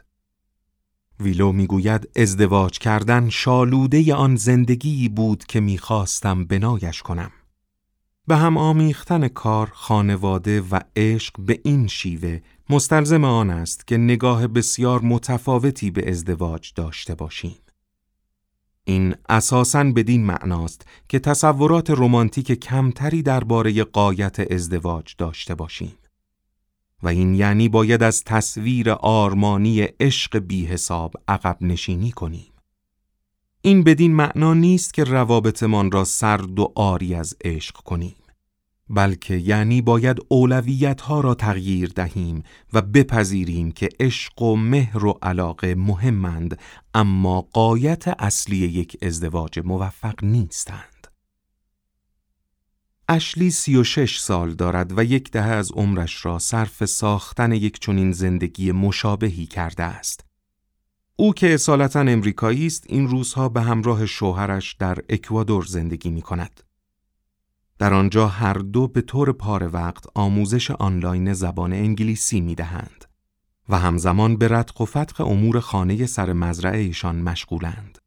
ویلو 1.21 1.53
می‌گوید 1.53 2.09
ازدواج 2.17 2.79
کردن 2.79 3.29
شالوده 3.29 4.15
آن 4.15 4.37
زندگی 4.37 5.09
بود 5.09 5.45
که 5.45 5.61
می‌خواستم 5.61 6.45
بنایش 6.45 7.03
کنم. 7.03 7.31
به 8.27 8.37
هم 8.37 8.57
آمیختن 8.57 9.29
کار، 9.29 9.71
خانواده 9.73 10.61
و 10.61 10.81
عشق 10.97 11.41
به 11.41 11.61
این 11.65 11.87
شیوه 11.87 12.41
مستلزم 12.71 13.25
آن 13.25 13.51
است 13.51 13.87
که 13.87 13.97
نگاه 13.97 14.47
بسیار 14.47 15.01
متفاوتی 15.03 15.91
به 15.91 16.11
ازدواج 16.11 16.73
داشته 16.77 17.15
باشیم. 17.15 17.57
این 18.91 19.15
اساساً 19.29 19.85
بدین 19.85 20.27
معناست 20.27 20.87
که 21.09 21.19
تصورات 21.19 21.91
رمانتیک 21.91 22.53
کمتری 22.53 23.23
درباره 23.23 23.85
قایت 23.85 24.53
ازدواج 24.53 25.15
داشته 25.19 25.55
باشیم. 25.55 25.93
و 27.03 27.09
این 27.09 27.35
یعنی 27.35 27.69
باید 27.69 28.03
از 28.03 28.25
تصویر 28.25 28.91
آرمانی 28.91 29.81
عشق 29.81 30.39
بی 30.39 30.67
حساب 30.67 31.15
عقب 31.29 31.57
نشینی 31.61 32.11
کنیم. 32.11 32.53
این 33.63 33.85
بدین 33.85 34.15
معنا 34.15 34.55
نیست 34.55 34.95
که 34.95 35.05
روابطمان 35.05 35.91
را 35.91 36.05
سرد 36.05 36.59
و 36.59 36.73
آری 36.75 37.15
از 37.15 37.37
عشق 37.45 37.77
کنیم. 37.77 38.15
بلکه 38.91 39.37
یعنی 39.37 39.83
باید 39.83 40.19
اولویت 40.29 41.01
ها 41.01 41.21
را 41.21 41.35
تغییر 41.35 41.89
دهیم 41.89 42.43
و 42.73 42.83
بپذیریم 42.83 43.73
که 43.73 43.89
عشق 44.01 44.43
و 44.43 44.57
مهر 44.57 45.05
و 45.05 45.19
علاقه 45.23 45.75
مهمند 45.75 46.59
اما 46.95 47.41
قایت 47.41 48.09
اصلی 48.09 48.57
یک 48.57 48.97
ازدواج 49.03 49.59
موفق 49.59 50.25
نیستند. 50.25 51.07
اشلی 53.09 53.51
سی 53.51 53.77
و 53.77 53.85
شش 53.85 54.19
سال 54.19 54.55
دارد 54.55 54.99
و 54.99 55.05
یک 55.05 55.31
دهه 55.31 55.47
از 55.47 55.73
عمرش 55.73 56.25
را 56.25 56.39
صرف 56.39 56.85
ساختن 56.85 57.53
یک 57.53 57.81
چنین 57.81 58.13
زندگی 58.13 58.73
مشابهی 58.73 59.47
کرده 59.47 59.83
است. 59.83 60.25
او 61.17 61.35
که 61.35 61.55
اصالتا 61.55 62.01
امریکایی 62.01 62.67
است 62.67 62.85
این 62.89 63.09
روزها 63.09 63.49
به 63.49 63.61
همراه 63.63 64.07
شوهرش 64.07 64.75
در 64.75 64.99
اکوادور 65.09 65.65
زندگی 65.65 66.11
می 66.11 66.23
کند. 66.23 66.70
در 67.81 67.95
آنجا 67.95 68.29
هر 68.29 68.53
دو 68.55 68.89
به 68.89 69.01
طور 69.01 69.33
پاره 69.33 69.67
وقت 69.67 70.05
آموزش 70.15 70.71
آنلاین 70.71 71.33
زبان 71.33 71.73
انگلیسی 71.73 72.41
می 72.41 72.55
دهند 72.55 73.05
و 73.69 73.79
همزمان 73.79 74.37
به 74.37 74.49
ردق 74.49 74.81
و 74.81 74.85
فتق 74.85 75.21
امور 75.21 75.61
خانه 75.61 76.07
سر 76.07 76.33
مزرعه 76.33 76.79
ایشان 76.79 77.17
مشغولند. 77.17 77.99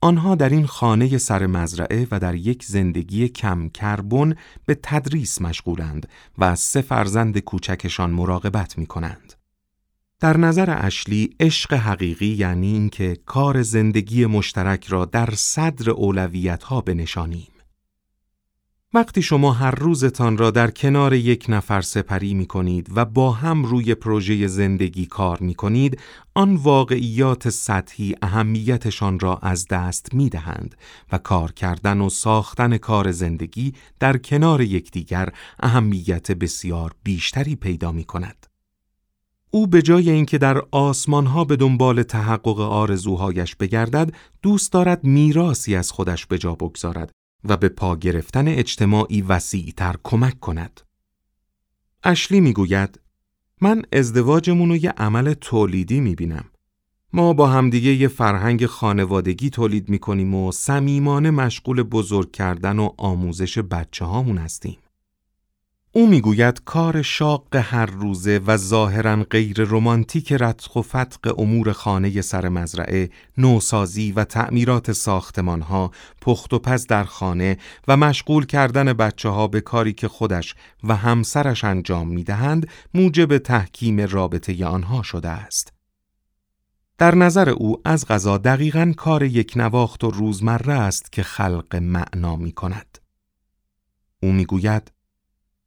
آنها 0.00 0.34
در 0.34 0.48
این 0.48 0.66
خانه 0.66 1.18
سر 1.18 1.46
مزرعه 1.46 2.06
و 2.10 2.20
در 2.20 2.34
یک 2.34 2.64
زندگی 2.64 3.28
کم 3.28 3.68
کربن 3.68 4.34
به 4.66 4.78
تدریس 4.82 5.42
مشغولند 5.42 6.08
و 6.38 6.44
از 6.44 6.60
سه 6.60 6.80
فرزند 6.80 7.38
کوچکشان 7.38 8.10
مراقبت 8.10 8.78
می 8.78 8.86
کنند. 8.86 9.34
در 10.20 10.36
نظر 10.36 10.78
اشلی 10.78 11.36
عشق 11.40 11.72
حقیقی 11.72 12.34
یعنی 12.34 12.72
اینکه 12.72 13.16
کار 13.26 13.62
زندگی 13.62 14.26
مشترک 14.26 14.86
را 14.86 15.04
در 15.04 15.30
صدر 15.34 15.90
اولویت 15.90 16.62
ها 16.62 16.80
بنشانیم. 16.80 17.48
وقتی 18.96 19.22
شما 19.22 19.52
هر 19.52 19.70
روزتان 19.70 20.38
را 20.38 20.50
در 20.50 20.70
کنار 20.70 21.14
یک 21.14 21.46
نفر 21.48 21.80
سپری 21.80 22.34
می 22.34 22.46
کنید 22.46 22.88
و 22.94 23.04
با 23.04 23.32
هم 23.32 23.64
روی 23.64 23.94
پروژه 23.94 24.46
زندگی 24.46 25.06
کار 25.06 25.38
می 25.40 25.54
کنید، 25.54 26.00
آن 26.34 26.56
واقعیات 26.56 27.48
سطحی 27.48 28.14
اهمیتشان 28.22 29.20
را 29.20 29.38
از 29.42 29.68
دست 29.68 30.14
می 30.14 30.28
دهند 30.28 30.74
و 31.12 31.18
کار 31.18 31.52
کردن 31.52 32.00
و 32.00 32.08
ساختن 32.08 32.76
کار 32.76 33.12
زندگی 33.12 33.72
در 34.00 34.16
کنار 34.16 34.60
یکدیگر 34.60 35.28
اهمیت 35.60 36.32
بسیار 36.32 36.92
بیشتری 37.02 37.56
پیدا 37.56 37.92
می 37.92 38.04
کند. 38.04 38.46
او 39.50 39.66
به 39.66 39.82
جای 39.82 40.10
اینکه 40.10 40.38
در 40.38 40.62
آسمانها 40.70 41.44
به 41.44 41.56
دنبال 41.56 42.02
تحقق 42.02 42.60
آرزوهایش 42.60 43.56
بگردد، 43.56 44.14
دوست 44.42 44.72
دارد 44.72 45.04
میراسی 45.04 45.76
از 45.76 45.90
خودش 45.90 46.26
به 46.26 46.38
جا 46.38 46.54
بگذارد 46.54 47.15
و 47.44 47.56
به 47.56 47.68
پا 47.68 47.96
گرفتن 47.96 48.48
اجتماعی 48.48 49.22
وسیعتر 49.22 49.94
کمک 50.02 50.40
کند. 50.40 50.80
اشلی 52.04 52.40
می‌گوید 52.40 53.00
من 53.60 53.82
ازدواجمون 53.92 54.68
رو 54.68 54.76
یه 54.76 54.90
عمل 54.90 55.34
تولیدی 55.34 56.00
می‌بینم. 56.00 56.44
ما 57.12 57.32
با 57.32 57.46
همدیگه 57.46 57.94
یه 57.94 58.08
فرهنگ 58.08 58.66
خانوادگی 58.66 59.50
تولید 59.50 59.88
می‌کنیم 59.88 60.34
و 60.34 60.52
صمیمانه 60.52 61.30
مشغول 61.30 61.82
بزرگ 61.82 62.32
کردن 62.32 62.78
و 62.78 62.90
آموزش 62.98 63.58
بچه 63.58 64.04
هامون 64.04 64.38
هستیم. 64.38 64.78
او 65.96 66.06
می‌گوید 66.06 66.64
کار 66.64 67.02
شاق 67.02 67.56
هر 67.56 67.86
روزه 67.86 68.40
و 68.46 68.56
ظاهرا 68.56 69.26
غیر 69.30 69.64
رمانتیک 69.64 70.32
رتق 70.32 70.76
و 70.76 70.82
فتق 70.82 71.38
امور 71.38 71.72
خانه 71.72 72.20
سر 72.20 72.48
مزرعه، 72.48 73.10
نوسازی 73.38 74.12
و 74.12 74.24
تعمیرات 74.24 74.92
ساختمان 74.92 75.60
ها، 75.60 75.90
پخت 76.20 76.52
و 76.52 76.58
پز 76.58 76.86
در 76.86 77.04
خانه 77.04 77.58
و 77.88 77.96
مشغول 77.96 78.46
کردن 78.46 78.92
بچه 78.92 79.28
ها 79.28 79.48
به 79.48 79.60
کاری 79.60 79.92
که 79.92 80.08
خودش 80.08 80.54
و 80.84 80.96
همسرش 80.96 81.64
انجام 81.64 82.08
می 82.08 82.24
دهند 82.24 82.68
موجب 82.94 83.38
تحکیم 83.38 84.00
رابطه 84.00 84.66
آنها 84.66 85.02
شده 85.02 85.28
است. 85.28 85.72
در 86.98 87.14
نظر 87.14 87.48
او 87.48 87.80
از 87.84 88.06
غذا 88.06 88.38
دقیقا 88.38 88.92
کار 88.96 89.22
یک 89.22 89.52
نواخت 89.56 90.04
و 90.04 90.10
روزمره 90.10 90.74
است 90.74 91.12
که 91.12 91.22
خلق 91.22 91.76
معنا 91.76 92.36
می 92.36 92.52
کند. 92.52 92.98
او 94.22 94.32
می‌گوید 94.32 94.95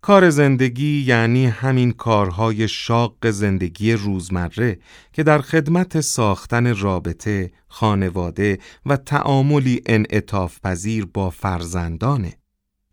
کار 0.01 0.29
زندگی 0.29 1.03
یعنی 1.07 1.45
همین 1.45 1.91
کارهای 1.91 2.67
شاق 2.67 3.29
زندگی 3.29 3.93
روزمره 3.93 4.79
که 5.13 5.23
در 5.23 5.41
خدمت 5.41 6.01
ساختن 6.01 6.75
رابطه، 6.75 7.51
خانواده 7.67 8.59
و 8.85 8.97
تعاملی 8.97 9.81
انعطاف 9.85 10.59
پذیر 10.63 11.05
با 11.05 11.29
فرزندانه. 11.29 12.33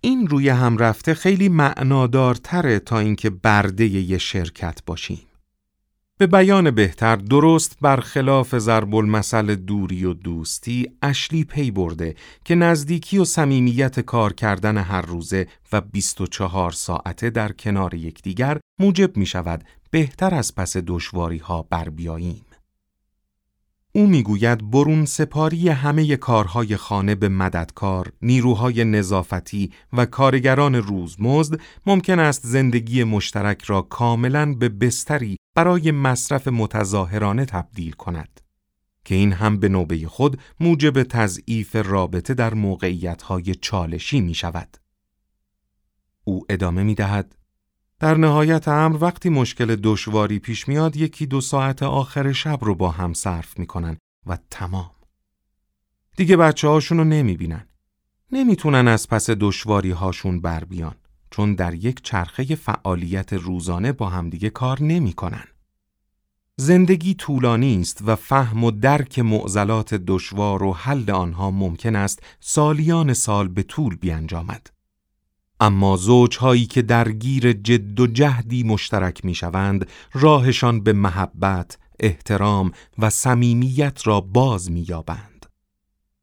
این 0.01 0.27
روی 0.27 0.49
هم 0.49 0.79
رفته 0.79 1.15
خیلی 1.15 1.49
معنادارتره 1.49 2.79
تا 2.79 2.99
اینکه 2.99 3.31
برده 3.31 3.87
یه 3.87 4.19
شرکت 4.19 4.79
باشیم. 4.87 5.21
به 6.19 6.27
بیان 6.27 6.71
بهتر 6.71 7.17
درست 7.17 7.77
برخلاف 7.81 8.59
ضرب 8.59 8.95
المثل 8.95 9.55
دوری 9.55 10.05
و 10.05 10.13
دوستی 10.13 10.91
اشلی 11.03 11.45
پی 11.45 11.71
برده 11.71 12.15
که 12.45 12.55
نزدیکی 12.55 13.19
و 13.19 13.25
صمیمیت 13.25 14.01
کار 14.01 14.33
کردن 14.33 14.79
هر 14.79 15.03
روزه 15.03 15.47
و 15.73 15.81
24 15.81 16.71
ساعته 16.71 17.31
در 17.31 17.53
کنار 17.53 17.95
یکدیگر 17.95 18.59
موجب 18.81 19.17
می 19.17 19.27
شود 19.27 19.65
بهتر 19.91 20.35
از 20.35 20.55
پس 20.55 20.77
دشواری 20.77 21.39
ها 21.39 21.63
بر 21.63 21.89
بیاییم. 21.89 22.45
او 23.93 24.07
می‌گوید 24.07 24.71
برون 24.71 25.05
سپاری 25.05 25.69
همه 25.69 26.17
کارهای 26.17 26.77
خانه 26.77 27.15
به 27.15 27.29
مددکار، 27.29 28.13
نیروهای 28.23 28.85
نظافتی 28.85 29.73
و 29.93 30.07
کارگران 30.07 30.75
روزمزد 30.75 31.61
ممکن 31.87 32.19
است 32.19 32.47
زندگی 32.47 33.05
مشترک 33.05 33.63
را 33.63 33.83
کاملا 33.83 34.55
به 34.55 34.69
بستری 34.69 35.37
برای 35.57 35.91
مصرف 35.91 36.49
متظاهرانه 36.49 37.45
تبدیل 37.45 37.93
کند. 37.93 38.41
که 39.05 39.15
این 39.15 39.33
هم 39.33 39.61
به 39.61 39.69
نوبه 39.69 40.09
خود 40.09 40.41
موجب 40.61 41.03
تضعیف 41.03 41.77
رابطه 41.77 42.35
در 42.35 42.55
موقعیتهای 42.55 43.55
چالشی 43.55 44.21
می 44.21 44.35
شود. 44.35 44.77
او 46.25 46.45
ادامه 46.49 46.83
می 46.83 46.95
دهد 46.95 47.37
در 47.99 48.15
نهایت 48.15 48.69
امر 48.69 48.99
وقتی 49.05 49.29
مشکل 49.29 49.77
دشواری 49.77 50.39
پیش 50.39 50.69
میاد 50.69 50.97
یکی 50.97 51.27
دو 51.27 51.41
ساعت 51.41 51.83
آخر 51.83 52.33
شب 52.33 52.59
رو 52.63 52.75
با 52.75 52.91
هم 52.91 53.13
صرف 53.13 53.59
می‌کنن 53.59 53.99
و 54.27 54.39
تمام. 54.51 54.91
دیگه 56.17 56.37
بچه 56.37 56.69
هاشون 56.69 56.99
رو 56.99 57.05
نمی 57.05 57.37
بینن. 57.37 57.69
نمی‌تونن 58.33 58.89
از 58.89 59.09
پس 59.09 59.31
دشواری 59.31 59.91
هاشون 59.91 60.41
بر 60.41 60.65
بیان 60.65 60.95
چون 61.31 61.55
در 61.55 61.75
یک 61.75 62.03
چرخه 62.03 62.55
فعالیت 62.55 63.33
روزانه 63.33 63.93
با 63.93 64.09
همدیگه 64.09 64.51
کار 64.51 64.83
نمی‌کنن. 64.83 65.45
زندگی 66.57 67.15
طولانی 67.15 67.81
است 67.81 68.03
و 68.07 68.17
فهم 68.17 68.65
و 68.65 68.71
درک 68.71 69.19
معضلات 69.19 69.95
دشوار 69.95 70.63
و 70.63 70.73
حل 70.73 71.11
آنها 71.11 71.51
ممکن 71.51 71.97
است 71.97 72.23
سالیان 72.41 73.15
سال 73.15 73.49
به 73.49 73.63
طول 73.63 73.97
بیانجامد. 73.97 74.71
اما 75.61 75.97
زوجهایی 75.97 76.67
که 76.67 76.83
درگیر 76.83 77.53
جد 77.53 78.01
و 78.01 78.07
جهدی 78.07 78.63
مشترک 78.63 79.25
می 79.25 79.35
شوند 79.35 79.87
راهشان 80.13 80.81
به 80.81 80.93
محبت، 80.93 81.79
احترام 82.01 82.73
و 82.99 83.11
صمیمیت 83.11 84.07
را 84.07 84.21
باز 84.21 84.71
می 84.71 84.87
یابند. 84.89 85.47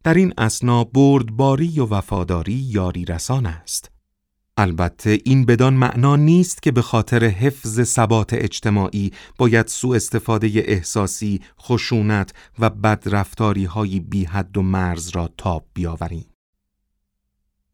در 0.03 0.13
این 0.13 0.33
اسنا 0.37 0.83
بردباری 0.83 1.79
و 1.79 1.85
وفاداری 1.85 2.53
یاری 2.53 3.05
رسان 3.05 3.45
است. 3.45 3.92
البته 4.57 5.19
این 5.25 5.45
بدان 5.45 5.73
معنا 5.73 6.15
نیست 6.15 6.63
که 6.63 6.71
به 6.71 6.81
خاطر 6.81 7.25
حفظ 7.25 7.81
ثبات 7.83 8.33
اجتماعی 8.33 9.11
باید 9.37 9.67
سوء 9.67 9.95
استفاده 9.95 10.47
احساسی، 10.47 11.41
خشونت 11.61 12.33
و 12.59 12.69
بدرفتاری 12.69 13.65
های 13.65 13.99
بی 13.99 14.25
حد 14.25 14.57
و 14.57 14.61
مرز 14.61 15.09
را 15.09 15.29
تاب 15.37 15.65
بیاوریم. 15.73 16.25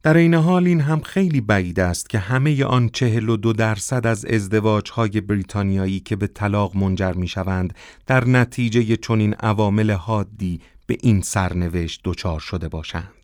در 0.04 0.18
این 0.18 0.34
حال 0.34 0.68
این 0.68 0.82
هم 0.82 1.02
خیلی 1.02 1.42
بعید 1.42 1.80
است 1.80 2.10
که 2.10 2.20
همه 2.20 2.64
آن 2.64 2.90
چهل 2.90 3.30
و 3.30 3.38
دو 3.38 3.54
درصد 3.54 4.08
از 4.08 4.26
ازدواجهای 4.26 5.22
بریتانیایی 5.22 6.00
که 6.00 6.16
به 6.16 6.28
طلاق 6.28 6.78
منجر 6.78 7.14
می 7.14 7.28
شوند 7.28 7.74
در 8.08 8.26
نتیجه 8.26 8.96
چنین 8.96 9.34
عوامل 9.34 9.92
حادی 9.92 10.62
به 10.88 10.98
این 11.02 11.22
سرنوشت 11.22 12.02
دچار 12.04 12.40
شده 12.40 12.70
باشند. 12.70 13.19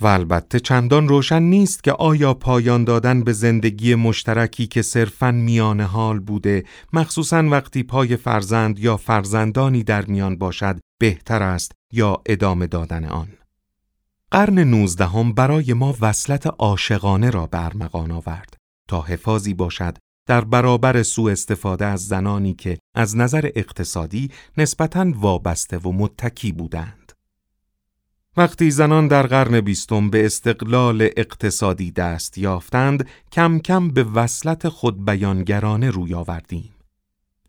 و 0.00 0.06
البته 0.06 0.60
چندان 0.60 1.08
روشن 1.08 1.42
نیست 1.42 1.84
که 1.84 1.92
آیا 1.92 2.34
پایان 2.34 2.84
دادن 2.84 3.22
به 3.24 3.32
زندگی 3.32 3.94
مشترکی 3.94 4.66
که 4.66 4.82
صرفاً 4.82 5.30
میان 5.30 5.80
حال 5.80 6.20
بوده 6.20 6.64
مخصوصاً 6.92 7.42
وقتی 7.42 7.82
پای 7.82 8.16
فرزند 8.16 8.78
یا 8.78 8.96
فرزندانی 8.96 9.82
در 9.82 10.04
میان 10.06 10.36
باشد 10.36 10.78
بهتر 11.00 11.42
است 11.42 11.72
یا 11.92 12.22
ادامه 12.26 12.66
دادن 12.66 13.04
آن. 13.04 13.28
قرن 14.30 14.58
نوزدهم 14.58 15.32
برای 15.32 15.72
ما 15.72 15.96
وصلت 16.00 16.46
عاشقانه 16.46 17.30
را 17.30 17.46
برمغان 17.46 18.10
آورد 18.10 18.56
تا 18.88 19.00
حفاظی 19.00 19.54
باشد 19.54 19.96
در 20.26 20.44
برابر 20.44 21.02
سوء 21.02 21.32
استفاده 21.32 21.86
از 21.86 22.06
زنانی 22.06 22.54
که 22.54 22.78
از 22.94 23.16
نظر 23.16 23.50
اقتصادی 23.54 24.30
نسبتاً 24.58 25.12
وابسته 25.14 25.78
و 25.78 25.92
متکی 25.92 26.52
بودند. 26.52 27.05
وقتی 28.36 28.70
زنان 28.70 29.08
در 29.08 29.26
قرن 29.26 29.60
بیستم 29.60 30.10
به 30.10 30.26
استقلال 30.26 31.08
اقتصادی 31.16 31.90
دست 31.90 32.38
یافتند، 32.38 33.08
کم 33.32 33.58
کم 33.58 33.88
به 33.88 34.04
وصلت 34.04 34.68
خود 34.68 35.04
بیانگرانه 35.04 35.90
روی 35.90 36.14
آوردیم. 36.14 36.76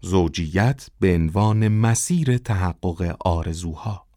زوجیت 0.01 0.89
به 0.99 1.15
عنوان 1.15 1.67
مسیر 1.67 2.37
تحقق 2.37 3.15
آرزوها 3.19 4.07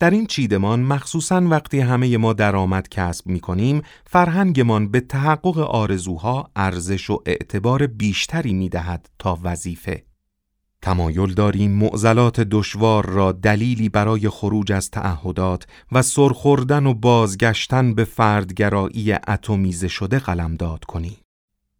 در 0.00 0.10
این 0.10 0.26
چیدمان 0.26 0.80
مخصوصا 0.80 1.40
وقتی 1.40 1.80
همه 1.80 2.16
ما 2.16 2.32
درآمد 2.32 2.88
کسب 2.88 3.26
می 3.26 3.40
کنیم 3.40 3.82
فرهنگمان 4.06 4.88
به 4.90 5.00
تحقق 5.00 5.58
آرزوها 5.58 6.50
ارزش 6.56 7.10
و 7.10 7.22
اعتبار 7.26 7.86
بیشتری 7.86 8.52
می 8.52 8.68
دهد 8.68 9.08
تا 9.18 9.38
وظیفه 9.42 10.04
تمایل 10.88 11.34
داریم 11.34 11.70
معضلات 11.70 12.40
دشوار 12.40 13.06
را 13.06 13.32
دلیلی 13.32 13.88
برای 13.88 14.28
خروج 14.28 14.72
از 14.72 14.90
تعهدات 14.90 15.66
و 15.92 16.02
سرخوردن 16.02 16.86
و 16.86 16.94
بازگشتن 16.94 17.94
به 17.94 18.04
فردگرایی 18.04 19.12
اتمیزه 19.12 19.88
شده 19.88 20.18
قلمداد 20.18 20.84
کنیم. 20.84 21.16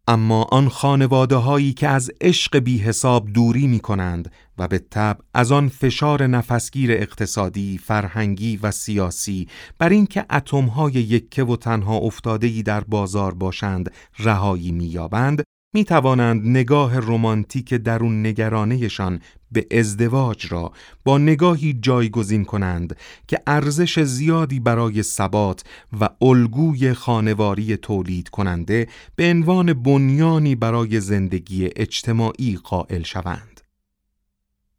اما 0.07 0.43
آن 0.43 0.69
خانواده 0.69 1.35
هایی 1.35 1.73
که 1.73 1.87
از 1.87 2.11
عشق 2.21 2.57
بی 2.57 2.77
حساب 2.77 3.27
دوری 3.33 3.67
می 3.67 3.79
کنند 3.79 4.31
و 4.57 4.67
به 4.67 4.79
طب 4.79 5.17
از 5.33 5.51
آن 5.51 5.67
فشار 5.69 6.27
نفسگیر 6.27 6.91
اقتصادی، 6.91 7.77
فرهنگی 7.77 8.57
و 8.57 8.71
سیاسی 8.71 9.47
بر 9.79 9.89
اینکه 9.89 10.25
اتم 10.31 10.65
های 10.65 10.93
یکه 10.93 11.43
و 11.43 11.55
تنها 11.55 11.97
افتاده 11.97 12.61
در 12.61 12.81
بازار 12.81 13.33
باشند 13.33 13.91
رهایی 14.19 14.71
می‌یابند 14.71 15.43
می 15.73 15.85
توانند 15.85 16.47
نگاه 16.47 16.99
رمانتیک 16.99 17.73
درون 17.73 18.25
نگرانهشان 18.25 19.19
به 19.51 19.67
ازدواج 19.71 20.53
را 20.53 20.71
با 21.03 21.17
نگاهی 21.17 21.73
جایگزین 21.81 22.45
کنند 22.45 22.95
که 23.27 23.39
ارزش 23.47 23.99
زیادی 23.99 24.59
برای 24.59 25.03
ثبات 25.03 25.63
و 26.01 26.09
الگوی 26.21 26.93
خانواری 26.93 27.77
تولید 27.77 28.29
کننده 28.29 28.87
به 29.15 29.29
عنوان 29.29 29.73
بنیانی 29.73 30.55
برای 30.55 30.99
زندگی 30.99 31.69
اجتماعی 31.75 32.59
قائل 32.63 33.03
شوند. 33.03 33.58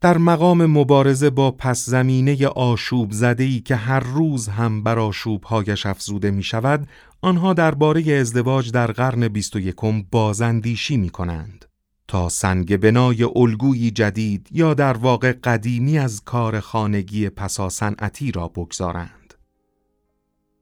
در 0.01 0.19
مقام 0.19 0.67
مبارزه 0.67 1.31
با 1.31 1.51
پس 1.51 1.87
زمینه 1.87 2.47
آشوب 2.47 3.13
زدهی 3.13 3.61
که 3.61 3.77
هر 3.77 4.01
روز 4.01 4.49
هم 4.49 4.83
بر 4.83 4.99
آشوبهایش 4.99 5.87
افزوده 5.87 6.31
می 6.31 6.43
شود، 6.43 6.89
آنها 7.21 7.53
درباره 7.53 8.13
ازدواج 8.13 8.71
در 8.71 8.93
قرن 8.93 9.29
بیست 9.29 9.57
و 9.57 9.61
یکم 9.61 10.03
بازندیشی 10.03 10.97
می 10.97 11.11
کنند. 11.11 11.65
تا 12.09 12.29
سنگ 12.29 12.77
بنای 12.77 13.25
الگویی 13.37 13.91
جدید 13.91 14.49
یا 14.53 14.75
در 14.75 14.97
واقع 14.97 15.33
قدیمی 15.33 15.99
از 15.99 16.23
کار 16.25 16.61
خانگی 16.61 17.29
پسا 17.29 17.69
صنعتی 17.69 18.33
را 18.33 18.49
بگذارند. 18.49 19.20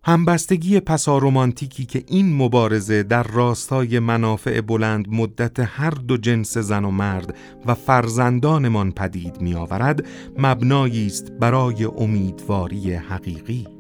همبستگی 0.05 0.81
پسا 0.81 1.19
رومانتیکی 1.19 1.85
که 1.85 2.05
این 2.07 2.37
مبارزه 2.37 3.03
در 3.03 3.23
راستای 3.23 3.99
منافع 3.99 4.61
بلند 4.61 5.09
مدت 5.09 5.61
هر 5.61 5.91
دو 5.91 6.17
جنس 6.17 6.59
زن 6.59 6.85
و 6.85 6.91
مرد 6.91 7.37
و 7.67 7.75
فرزندانمان 7.75 8.93
پدید 8.93 9.41
می 9.41 9.55
آورد 9.55 10.07
مبنایی 10.39 11.07
است 11.07 11.33
برای 11.33 11.85
امیدواری 11.85 12.95
حقیقی. 12.95 13.78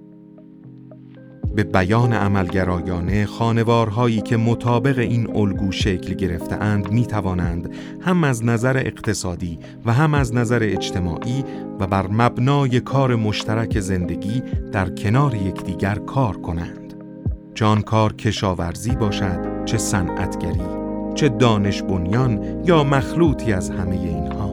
به 1.54 1.64
بیان 1.64 2.12
عملگرایانه 2.12 3.26
خانوارهایی 3.26 4.20
که 4.20 4.37
مطابق 4.37 4.98
این 4.98 5.37
الگو 5.37 5.72
شکل 5.72 6.14
گرفته 6.14 6.56
اند 6.56 6.92
می 6.92 7.06
توانند 7.06 7.74
هم 8.00 8.24
از 8.24 8.44
نظر 8.44 8.76
اقتصادی 8.76 9.58
و 9.87 9.92
هم 9.92 10.14
از 10.14 10.34
نظر 10.34 10.58
اجتماعی 10.62 11.44
و 11.80 11.87
بر 11.87 12.06
مبنای 12.06 12.80
کار 12.80 13.16
مشترک 13.16 13.80
زندگی 13.80 14.42
در 14.72 14.88
کنار 14.88 15.34
یکدیگر 15.34 15.94
کار 15.94 16.37
کنند. 16.37 16.94
جان 17.54 17.82
کار 17.82 18.12
کشاورزی 18.12 18.90
باشد 18.90 19.64
چه 19.64 19.78
صنعتگری 19.78 20.78
چه 21.14 21.28
دانش 21.28 21.82
بنیان 21.82 22.62
یا 22.64 22.84
مخلوطی 22.84 23.52
از 23.52 23.70
همه 23.70 23.96
اینها 23.96 24.47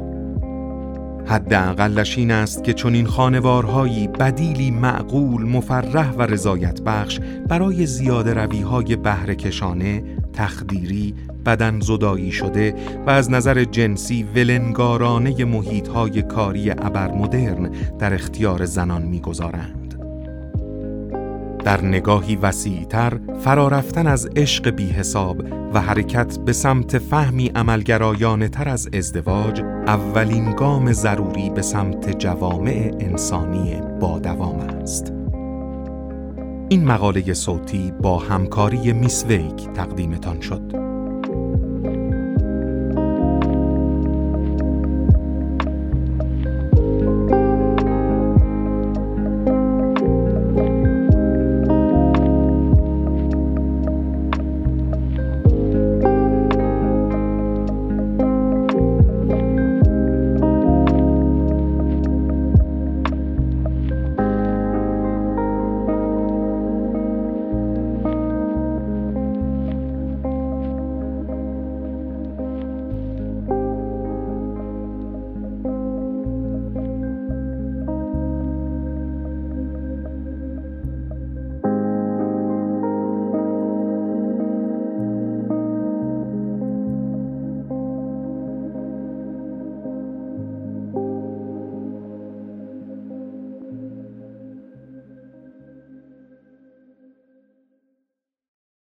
حداقلش 1.25 2.17
این 2.17 2.31
است 2.31 2.63
که 2.63 2.73
چون 2.73 2.93
این 2.93 3.05
خانوارهایی 3.05 4.07
بدیلی 4.07 4.71
معقول 4.71 5.43
مفرح 5.43 6.11
و 6.11 6.21
رضایت 6.21 6.81
بخش 6.81 7.19
برای 7.47 7.85
زیاده 7.85 8.33
روی 8.33 8.61
های 8.61 8.95
بهرهکشانه، 8.95 10.03
تخدیری، 10.33 11.15
بدن 11.45 11.79
زدایی 11.79 12.31
شده 12.31 12.75
و 13.07 13.09
از 13.09 13.31
نظر 13.31 13.63
جنسی 13.63 14.23
ولنگارانه 14.23 15.45
محیط 15.45 15.87
های 15.87 16.21
کاری 16.21 16.71
ابرمدرن 16.71 17.69
در 17.99 18.13
اختیار 18.13 18.65
زنان 18.65 19.01
می‌گذارند. 19.01 19.84
در 21.65 21.81
نگاهی 21.81 22.35
وسیعتر 22.35 23.19
فرارفتن 23.39 24.07
از 24.07 24.29
عشق 24.35 24.69
بی 24.69 24.89
حساب 24.89 25.37
و 25.73 25.81
حرکت 25.81 26.39
به 26.39 26.53
سمت 26.53 26.97
فهمی 26.97 27.51
عملگرایانه 27.55 28.47
تر 28.47 28.69
از 28.69 28.89
ازدواج 28.93 29.61
اولین 29.87 30.51
گام 30.51 30.91
ضروری 30.91 31.49
به 31.49 31.61
سمت 31.61 32.19
جوامع 32.19 32.91
انسانی 32.99 33.81
با 33.99 34.19
دوام 34.19 34.59
است. 34.59 35.13
این 36.69 36.85
مقاله 36.85 37.33
صوتی 37.33 37.93
با 38.01 38.17
همکاری 38.17 38.93
میس 38.93 39.25
ویک 39.25 39.69
تقدیمتان 39.73 40.41
شد. 40.41 40.84